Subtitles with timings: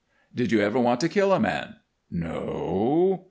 [0.33, 1.75] "Did you ever want to kill a man?"
[2.09, 3.19] "No."